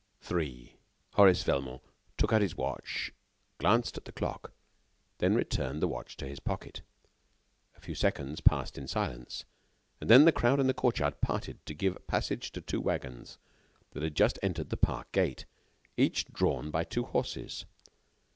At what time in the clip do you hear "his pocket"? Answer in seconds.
6.27-6.81